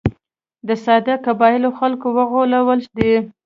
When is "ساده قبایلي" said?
0.85-1.69